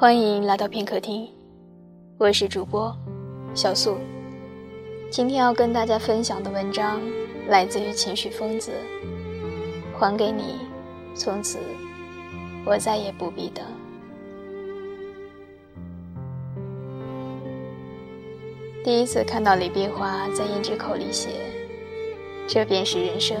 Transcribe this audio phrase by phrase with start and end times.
[0.00, 1.28] 欢迎来到片刻听，
[2.16, 2.90] 我是主播
[3.54, 3.98] 小素。
[5.10, 6.98] 今天要跟大家分享的文章
[7.48, 8.72] 来自于情绪疯子，
[9.92, 10.54] 还给你，
[11.14, 11.58] 从此
[12.64, 13.62] 我再也不必等。
[18.82, 21.28] 第一次看到李碧华在胭脂扣里写
[22.48, 23.36] ：“这便是人生，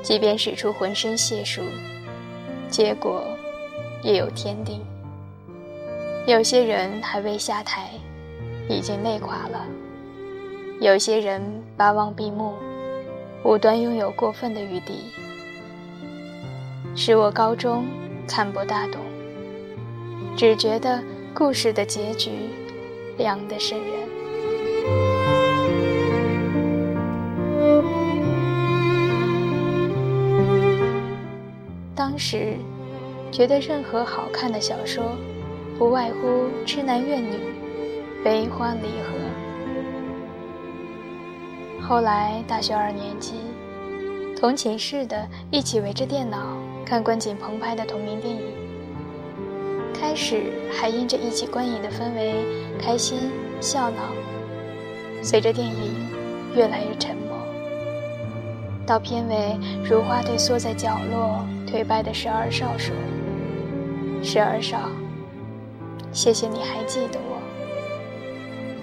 [0.00, 1.60] 即便使出浑身解数，
[2.70, 3.24] 结果
[4.00, 4.80] 也有天定。
[6.26, 7.90] 有些人还未下台，
[8.66, 9.60] 已经累垮了；
[10.80, 11.42] 有些人
[11.76, 12.54] 巴望闭目，
[13.44, 15.12] 无端拥有过分的余地，
[16.96, 17.84] 使我高中
[18.26, 19.02] 看不大懂，
[20.34, 20.98] 只觉得
[21.34, 22.30] 故事的结局
[23.18, 23.88] 凉得渗人。”
[31.94, 32.56] 当时，
[33.30, 35.04] 觉得任何好看的小说，
[35.78, 37.36] 不外乎痴男怨女，
[38.22, 39.12] 悲欢离合。
[41.80, 43.34] 后来大学二年级，
[44.38, 48.40] 同寝室的一起围着电脑看关锦鹏拍的同名电影，
[49.92, 52.34] 开始还因着一起观影的氛围
[52.80, 53.30] 开心
[53.60, 54.02] 笑闹，
[55.22, 55.74] 随着电影
[56.54, 57.36] 越来越沉默，
[58.86, 61.44] 到片尾，如花对缩在角落。
[61.66, 62.94] 颓败的十二少说
[64.22, 64.78] ：“十二少，
[66.14, 67.42] 谢谢你还记得我。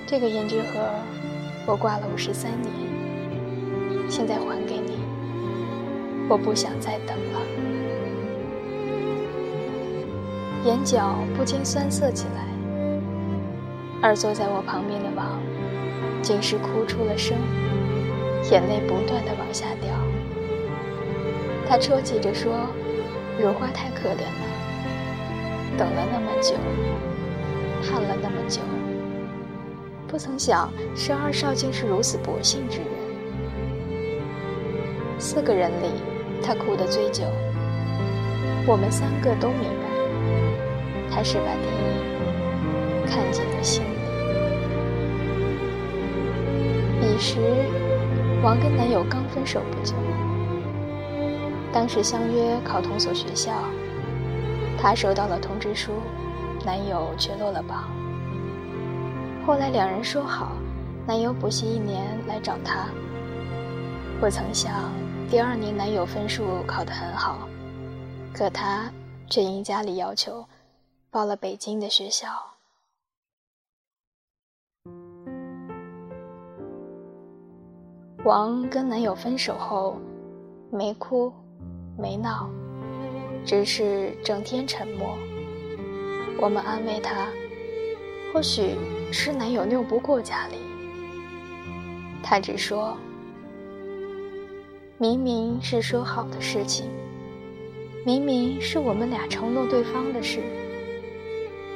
[0.05, 0.81] 这个胭脂盒，
[1.65, 2.69] 我挂了五十三年，
[4.09, 4.99] 现在还给你。
[6.27, 7.39] 我不想再等了。”
[10.67, 12.45] 眼角不禁酸涩起来，
[14.01, 15.39] 而坐在我旁边的王，
[16.21, 17.37] 竟是哭出了声，
[18.51, 19.89] 眼泪不断的往下掉。
[21.65, 22.51] 他抽泣着说。
[23.39, 24.43] 如花太可怜了，
[25.77, 26.53] 等了那么久，
[27.81, 28.61] 盼了那么久，
[30.07, 32.87] 不曾想十二少竟是如此薄幸之人。
[35.17, 35.87] 四个人里，
[36.43, 37.23] 他哭得最久。
[38.67, 39.85] 我们三个都明白，
[41.09, 43.87] 他是把电影看进了心里。
[46.99, 47.39] 彼时，
[48.43, 49.95] 王跟男友刚分手不久。
[51.73, 53.51] 当时相约考同所学校，
[54.77, 55.91] 他收到了通知书，
[56.65, 57.89] 男友却落了榜。
[59.45, 60.51] 后来两人说好，
[61.07, 62.87] 男友补习一年来找她。
[64.19, 64.91] 不曾想，
[65.29, 67.47] 第二年男友分数考得很好，
[68.33, 68.91] 可她
[69.29, 70.45] 却因家里要求，
[71.09, 72.27] 报了北京的学校。
[78.23, 79.97] 王跟男友分手后，
[80.71, 81.33] 没哭。
[81.97, 82.49] 没闹，
[83.45, 85.15] 只是整天沉默。
[86.41, 87.27] 我们安慰她，
[88.33, 88.75] 或许
[89.11, 90.55] 是男友拗不过家里。
[92.23, 92.97] 她只说
[94.97, 96.89] ：“明明是说好的事情，
[98.03, 100.39] 明明是我们俩承诺对方的事，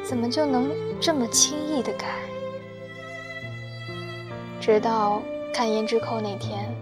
[0.03, 2.07] 怎么就能这么轻易的改？”
[4.59, 5.21] 直到
[5.53, 6.75] 看胭脂扣那天，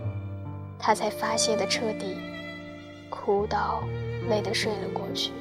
[0.79, 2.15] 她才发泄的彻底。
[3.09, 3.83] 哭到
[4.29, 5.31] 累得睡了过去。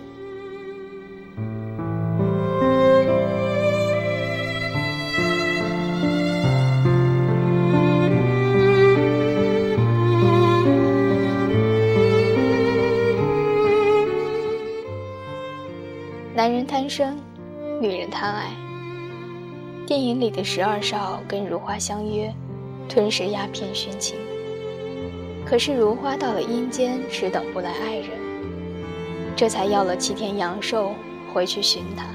[16.42, 17.16] 男人贪生，
[17.80, 18.50] 女人贪爱。
[19.86, 22.34] 电影里的十二少跟如花相约，
[22.88, 24.16] 吞食鸦片殉情。
[25.46, 28.08] 可是如花到了阴间，只等不来爱人，
[29.36, 30.96] 这才要了七天阳寿
[31.32, 32.06] 回去寻他。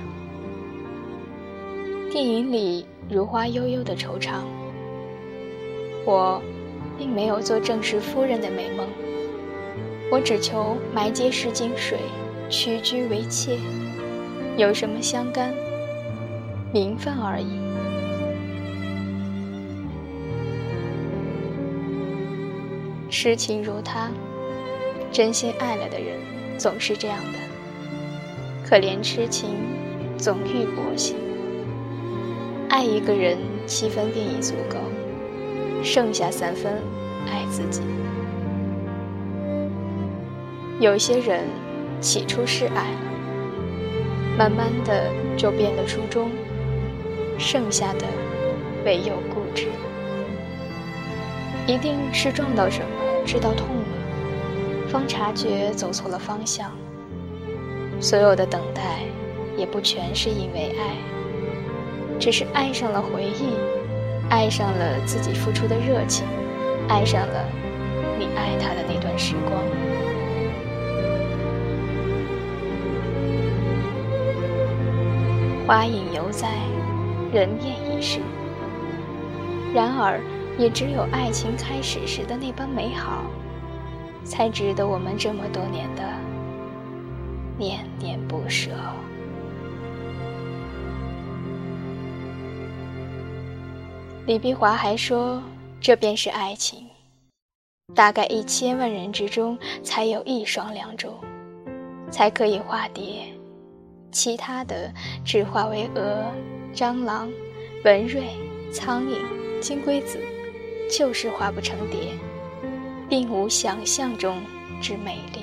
[2.11, 4.41] 电影里，如花悠悠的惆怅。
[6.03, 6.41] 我，
[6.97, 8.89] 并没有做正室夫人的美梦，
[10.11, 11.99] 我只求埋碣石井水，
[12.49, 13.57] 屈居为妾，
[14.57, 15.53] 有什么相干？
[16.73, 17.59] 名分而已。
[23.07, 24.09] 痴情如他，
[25.11, 26.17] 真心爱了的人
[26.57, 27.39] 总是这样的。
[28.67, 29.51] 可怜痴情
[30.17, 31.15] 总遇薄幸，
[32.67, 33.37] 爱一个人
[33.67, 34.77] 七分便已足够，
[35.83, 36.81] 剩下三分
[37.27, 37.81] 爱自己。
[40.79, 41.45] 有些人
[42.01, 43.06] 起初是爱了，
[44.37, 46.29] 慢慢的就变得初衷，
[47.39, 48.05] 剩下的
[48.85, 49.67] 唯有固执。
[51.65, 52.87] 一定是撞到什么，
[53.25, 56.71] 知道痛了，方察觉走错了方向。
[57.99, 58.99] 所有的等待，
[59.57, 60.95] 也不全是因为爱，
[62.19, 63.55] 只是爱上了回忆，
[64.29, 66.27] 爱上了自己付出的热情，
[66.87, 67.43] 爱上了
[68.19, 69.86] 你爱他的那段时光。
[75.67, 76.47] 花影犹在，
[77.33, 78.21] 人面已逝。
[79.73, 80.21] 然而，
[80.57, 83.25] 也只有爱情开始时的那般美好，
[84.23, 86.03] 才值得我们这么多年的
[87.57, 88.71] 念念不舍。
[94.25, 95.43] 李碧华还说
[95.81, 96.87] ：“这便是爱情，
[97.93, 101.13] 大概一千万人之中才有一双两种，
[102.09, 103.25] 才可以化蝶，
[104.11, 104.91] 其他的
[105.23, 106.31] 只化为蛾、
[106.73, 107.29] 蟑螂、
[107.83, 108.23] 蚊蚋、
[108.71, 109.17] 苍蝇、
[109.61, 110.19] 金龟子，
[110.91, 111.99] 就是化不成蝶，
[113.09, 114.41] 并无想象中
[114.81, 115.41] 之美丽。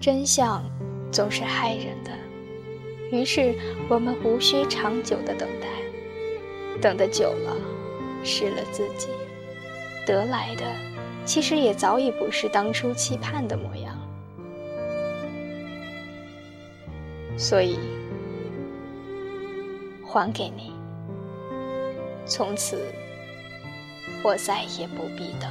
[0.00, 0.62] 真相
[1.10, 2.10] 总是害人的，
[3.10, 3.54] 于是
[3.88, 5.68] 我们无需长久的等待。”
[6.82, 7.56] 等得久了，
[8.22, 9.06] 失了自己，
[10.04, 10.64] 得来的
[11.24, 13.83] 其实也早已不是当初期盼的模样。
[17.36, 17.78] 所以，
[20.04, 20.72] 还给你，
[22.24, 22.80] 从此
[24.22, 25.50] 我再也不必等。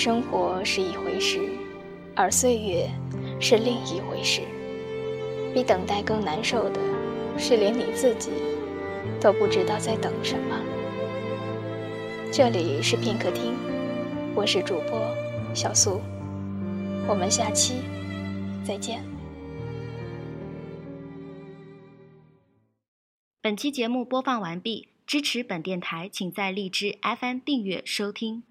[0.00, 1.40] 生活是一回事，
[2.14, 2.88] 而岁月
[3.40, 4.42] 是另一回事。
[5.52, 6.80] 比等待更难受的，
[7.36, 8.30] 是连你自己
[9.20, 10.56] 都不知道在等什么。
[12.32, 13.56] 这里是片刻听，
[14.36, 15.12] 我是主播
[15.52, 16.00] 小苏，
[17.08, 17.80] 我们下期
[18.64, 19.02] 再见。
[23.42, 28.44] 本期节目播放完毕，支持本电台，请在荔枝 FM 订阅收听。